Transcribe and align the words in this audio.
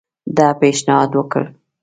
ده 0.35 0.47
پېشنهاد 0.59 1.11
وکړ. 1.19 1.43